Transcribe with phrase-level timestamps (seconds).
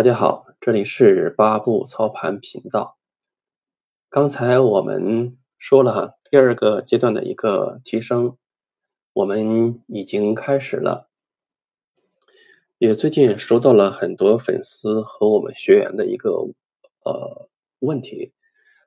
[0.00, 2.96] 大家好，这里是八步操盘频道。
[4.08, 8.38] 刚才我们说了哈，第二个阶段的一个提升，
[9.12, 11.10] 我们已经开始了。
[12.78, 16.30] 也最近收到了很多粉丝和我们学员的一个
[17.04, 18.32] 呃问题，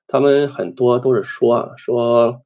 [0.08, 2.42] 他们很多都是说啊，说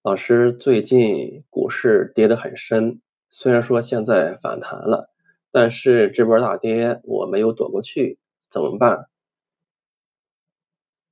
[0.00, 5.10] 老师最近股市跌得很深，虽然说现在反弹了。
[5.54, 8.18] 但是这波大跌我没有躲过去，
[8.50, 9.08] 怎么办？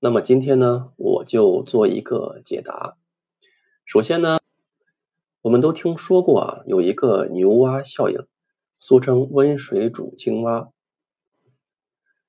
[0.00, 2.97] 那么今天呢，我就做一个解答。
[3.84, 4.41] 首先呢，
[5.42, 8.27] 我们都听说过啊，有一个牛蛙效应，
[8.80, 10.72] 俗称温水煮青蛙，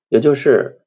[0.08, 0.84] 也就是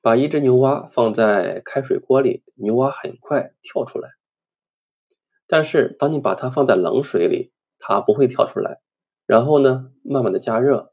[0.00, 4.12] 把一只牛蛙放在开水锅里，牛蛙很快跳出来。
[5.46, 8.80] 但是当你把它放在冷水里，它不会跳出来。
[9.26, 10.92] 然后呢，慢慢的加热。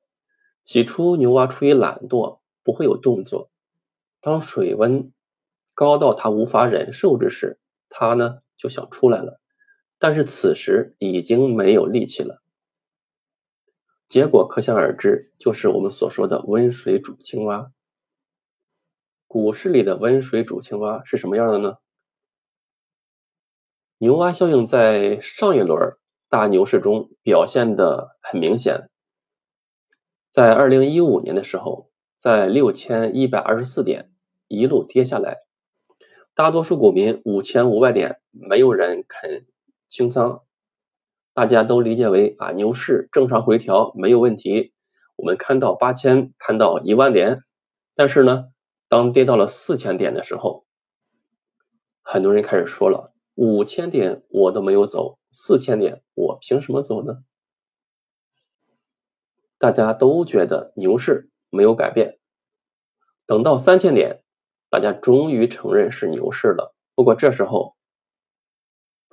[0.64, 3.50] 起初牛蛙出于懒惰，不会有动作。
[4.20, 5.12] 当水温
[5.74, 7.60] 高到它无法忍受之时，
[7.90, 9.40] 它呢就想出来了。
[9.98, 12.42] 但是此时已经没有力气了。
[14.08, 17.72] 结果可想而知，就是我们所说的温水煮青蛙。
[19.28, 21.78] 股市里的温水煮青蛙是什么样的呢？
[23.98, 25.98] 牛蛙效应在上一轮。
[26.32, 28.90] 大牛市中表现的很明显，
[30.30, 34.14] 在二零一五年的时候，在六千一百二十四点
[34.48, 35.40] 一路跌下来，
[36.34, 39.46] 大多数股民五千五百点没有人肯
[39.90, 40.44] 清仓，
[41.34, 44.72] 大家都理解为啊牛市正常回调没有问题，
[45.18, 47.44] 我们看到八千看到一万点，
[47.94, 48.46] 但是呢，
[48.88, 50.66] 当跌到了四千点的时候，
[52.02, 55.18] 很多人开始说了五千点我都没有走。
[55.32, 57.24] 四千点，我凭什么走呢？
[59.58, 62.20] 大家都觉得牛市没有改变。
[63.26, 64.24] 等到三千点，
[64.70, 66.76] 大家终于承认是牛市了。
[66.96, 67.78] 不过这时候，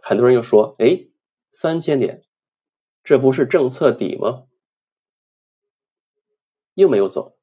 [0.02, 1.06] 很多人又说：“哎，
[1.50, 2.24] 三千点，
[3.04, 4.44] 这不是政策底吗？”
[6.74, 7.36] 又没有走。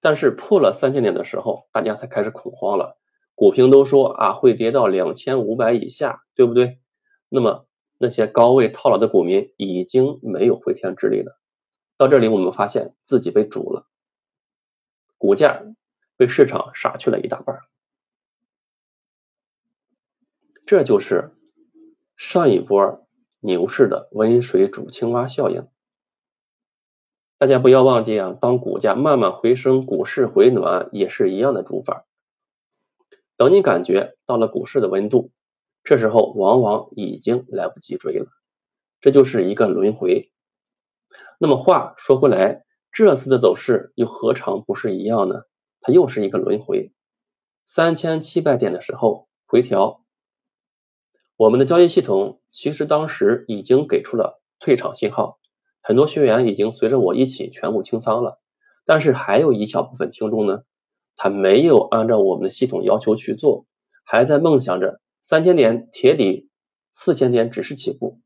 [0.00, 2.98] 但是破了三千点的时候，大家才开始恐慌了。
[3.34, 6.80] 股评都说啊，会跌到两千五百以下，对不对？
[7.30, 7.66] 那么。
[7.98, 11.38] 那些高位套牢的股民已经没有回天之力了。
[11.96, 13.86] 到这里，我们发现自己被煮了，
[15.16, 15.62] 股价
[16.16, 17.60] 被市场杀去了一大半。
[20.66, 21.30] 这就是
[22.16, 23.06] 上一波
[23.40, 25.68] 牛市的温水煮青蛙效应。
[27.36, 32.06] 大家不要忘记啊，当股价慢慢回升，股市回暖也是一样的煮法。
[33.36, 35.30] 等你感觉到了股市的温度。
[35.84, 38.26] 这时候往往已经来不及追了，
[39.02, 40.32] 这就是一个轮回。
[41.38, 45.42] 那么话说回来，这次的走势又何尝不是一样呢？
[45.82, 46.92] 它又是一个轮回。
[47.66, 50.02] 三千七百点的时候回调，
[51.36, 55.38] 我们的交易系统其实当时已经给出了退场信号，
[55.82, 58.40] 很多学员已经随着我一起全部清仓了。
[58.86, 60.62] 但是还有一小部分听众呢，
[61.16, 63.66] 他没有按照我们的系统要求去做，
[64.02, 65.00] 还在梦想着。
[65.24, 66.50] 三千点铁底，
[66.92, 68.20] 四千点只是起步，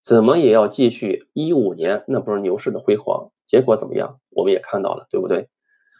[0.00, 3.30] 怎么也要继续一五年那波牛市的辉煌。
[3.46, 4.20] 结果怎么样？
[4.30, 5.50] 我们也看到了，对不对？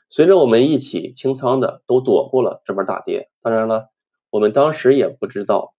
[0.09, 3.31] 随着我们一起清仓的都躲过了这波大跌。
[3.43, 3.91] 当然了，
[4.31, 5.75] 我们当时也不知道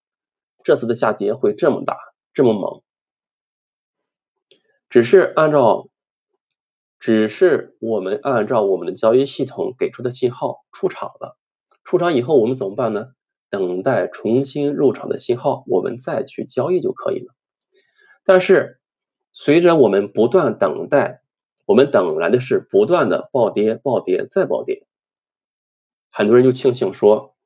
[0.62, 1.98] 这次的下跌会这么大，
[2.32, 2.82] 这么猛。
[4.88, 5.88] 只是按照，
[7.00, 11.36] 只是我们按照我们的交易系统给出的信号出场了。
[11.82, 13.08] 出场以后，我们怎么办呢？
[13.48, 17.34] 等待重新入场的信号，我们再去交易就可以了。
[18.24, 18.80] 但是
[19.32, 21.22] 随着我们不断等待，
[21.64, 24.86] 我们等来的是不断的暴跌、暴跌再暴跌。
[26.10, 27.36] 很多人就庆幸说：“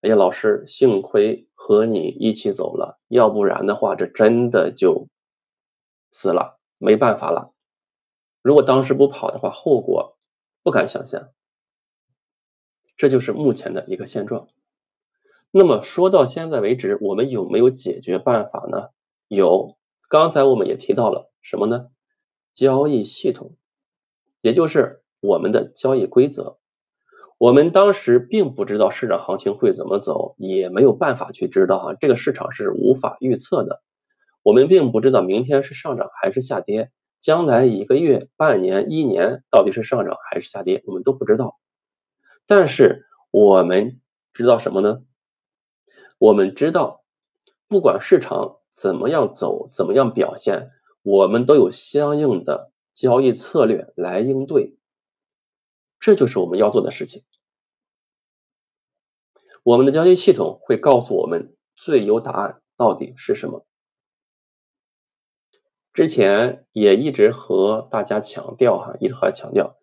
[0.00, 5.08] 哎呀，老师，幸亏和你一起走了，要不然的话，这真的就
[6.10, 7.52] 死了，没办法了。
[8.40, 10.16] 如果当时不跑的话，后果
[10.62, 11.28] 不敢想象。”
[12.96, 14.48] 这就是目前的一个现状。
[15.50, 18.88] 那么说到现在为止，我们有没有解决办法呢？
[19.28, 19.76] 有，
[20.08, 21.86] 刚才我们也提到了什么呢？
[22.54, 23.56] 交易系统，
[24.40, 26.58] 也就是我们的交易规则。
[27.36, 33.82] 我们当时并不知道市场行情会怎么走，也没有办法去知道哈，这个市场是无法预测的。
[34.42, 41.56] 我们并不知道明天是上涨还是下跌，将来一个月、半年、一年到底是上涨还是下跌，我们都不知道。
[42.46, 44.00] 但是我们
[44.32, 45.02] 知道什么呢？
[46.18, 47.04] 我们知道，
[47.68, 50.70] 不管市场怎么样走，怎么样表现，
[51.02, 54.76] 我们都有相应的交易策略来应对。
[56.00, 57.24] 这就是我们要做的事情。
[59.62, 63.66] 我们的交易系统会告诉我们最优答案到底是什么。
[65.94, 69.78] 之前也一直和大家强调哈，一直和强调，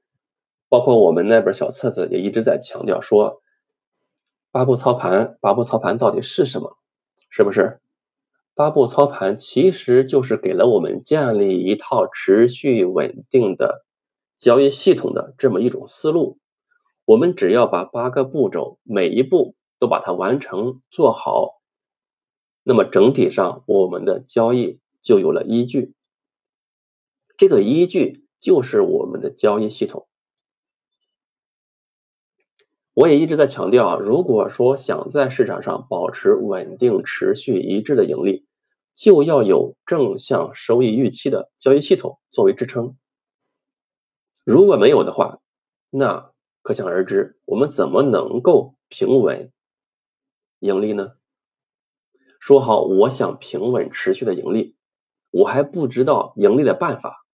[0.72, 3.42] 包括我们那本小册子也一直在强调说，
[4.52, 6.78] 八步操盘，八步操盘到底是什么？
[7.30, 7.82] 是不是？
[8.56, 13.84] 八步操盘其实就是给了我们建立一套持续稳定的
[14.38, 16.40] 交易系统的这么一种思路。
[17.04, 19.56] 我们只要把八个步骤每一步。
[19.82, 21.60] 都把它完成做好，
[22.62, 25.96] 那么整体上我们的交易就有了依据。
[27.36, 30.08] 这个依据就是我们的交易系统。
[33.02, 38.46] 我也一直在强调啊，如果说想在市场上保持稳定、持续、一致的盈利，
[38.94, 42.96] 就要有正向收益预期的交易系统作为支撑。
[44.46, 45.40] 如果没有的话，
[45.90, 46.32] 那
[46.62, 49.52] 可想而知，我们怎么能够平稳？
[50.60, 51.14] 盈利呢？
[52.40, 54.76] 说好我想平稳持续的盈利，
[55.32, 57.26] 我还不知道盈利的办法，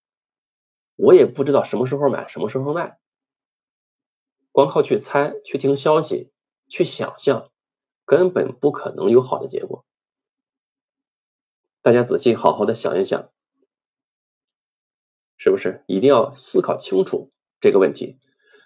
[0.95, 2.97] 我也不知道什么时候买，什么时候卖，
[4.57, 6.31] 光靠去猜、去听消息、
[6.67, 7.51] 去想象，
[8.05, 9.85] 根本不可能有好的结果。
[11.83, 13.29] 大家仔细好好的想一想，
[15.37, 17.29] 是不是一定要思考清楚
[17.61, 18.17] 这个问题？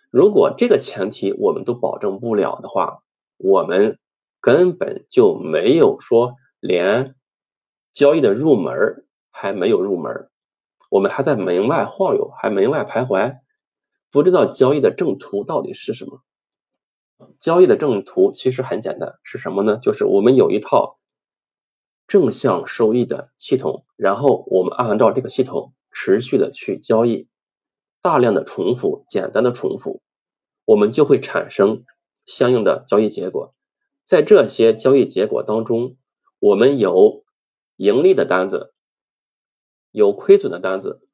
[0.10, 3.04] 如果这个前提我们都保证不了的话，
[3.36, 4.00] 我们。
[4.44, 7.14] 根本就没有说连
[7.94, 10.32] 交易的入门还没有入门，
[10.90, 13.38] 我们还在门外晃悠，还门外徘徊，
[14.12, 16.22] 不知道交易的正途到底是什么。
[17.40, 19.78] 交易的正途其实很简单，是什么呢？
[19.78, 21.00] 就是我们有一套
[22.08, 27.30] 正向收益的系统，然后我们按照这个系统持续的去交易，
[28.02, 30.02] 大量的重复，简单的重复，
[30.66, 31.86] 我们就会产生
[32.26, 33.54] 相应的交易结果。
[34.04, 35.96] 在这些交易结果当中，
[36.40, 37.24] 我们有
[37.78, 38.74] 盈利的单子，
[39.92, 41.08] 有亏损的单子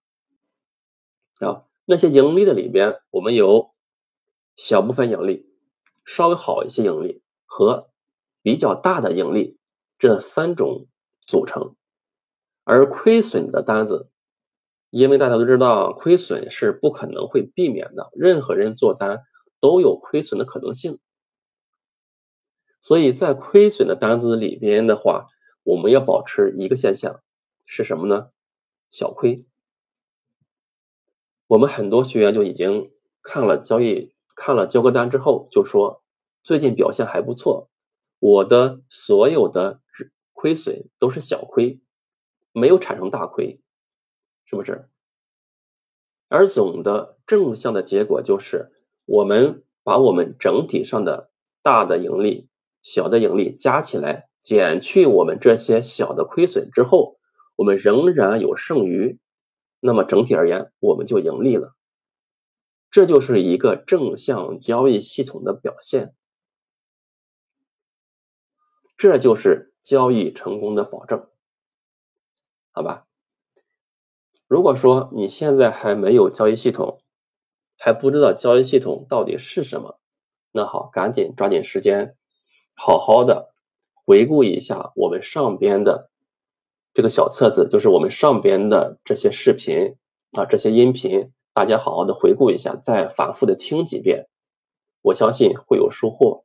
[1.40, 1.67] 啊。
[1.90, 3.74] 那些盈利的里边，我们有
[4.58, 5.50] 小部分盈利，
[6.04, 7.90] 稍微好一些盈利和
[8.42, 9.58] 比较大的盈利
[9.98, 10.88] 这三种
[11.26, 11.76] 组成。
[12.66, 14.10] 而亏损的单子，
[14.90, 19.24] 因为大家都知道，亏损是不可能会避免的，任何人做单
[19.62, 21.00] 都有亏损的可能性。
[22.82, 25.30] 所以在亏损的单子里边的话，
[25.64, 27.22] 我们要保持一个现象
[27.66, 28.28] 是什么呢？
[28.90, 29.47] 小亏。
[31.48, 32.92] 我们很多学员就已经
[33.24, 36.04] 看了交易，看了交割单之后，就说
[36.44, 37.70] 最近表现还不错，
[38.20, 39.82] 我的所有的
[40.34, 41.82] 亏损都是小亏，
[42.52, 43.62] 没有产生大亏，
[44.46, 44.90] 是不是？
[46.30, 48.72] 而总的正向的结果就是，
[49.06, 51.32] 我们把我们整体上的
[51.64, 52.50] 大的盈利。
[52.84, 57.18] 小的盈利加起来，减去我们这些小的亏损之后，
[57.58, 59.20] 我们仍然有剩余，
[59.88, 61.74] 那么整体而言，我们就盈利了。
[62.92, 66.14] 这就是一个正向交易系统的表现，
[68.98, 71.30] 这就是交易成功的保证，
[72.74, 73.08] 好吧？
[74.50, 77.02] 如果说你现在还没有交易系统，
[77.78, 80.02] 还不知道交易系统到底是什么，
[80.52, 82.18] 那好，赶紧抓紧时间。
[82.76, 83.54] 好好的
[83.94, 86.12] 回顾一下我们上边的
[86.98, 89.98] 这个小册子，就是我们上边的这些视频
[90.32, 94.28] 啊，这些音频，大家好好的回顾一下，再反复的听几遍，
[95.04, 96.44] 我相信会有收获。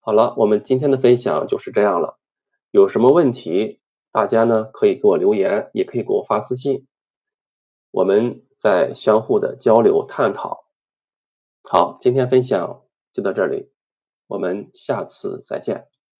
[0.00, 2.18] 好了，我们今天的分享就是这样了。
[2.70, 3.80] 有什么问题，
[4.12, 6.86] 大家呢可以给我留言，也可以给我发私信，
[7.90, 10.66] 我们再相互的交流探讨。
[11.62, 12.82] 好，今天分享
[13.14, 13.70] 就到这里。
[14.26, 15.86] 我们下次再见。